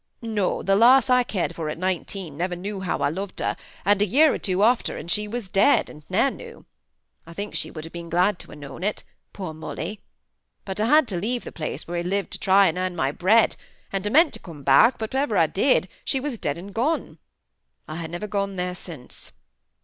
[0.23, 0.63] No!
[0.63, 3.55] the lass I cared for at nineteen ne'er knew how I loved her,
[3.85, 6.65] and a year or two after and she was dead, and ne'er knew.
[7.27, 10.01] I think she would ha' been glad to ha' known it, poor Molly;
[10.65, 12.95] but I had to leave the place where we lived for to try to earn
[12.95, 13.55] my bread
[13.93, 16.73] and I meant to come back but before ever I did, she was dead and
[16.73, 17.19] gone:
[17.87, 19.33] I ha' never gone there since.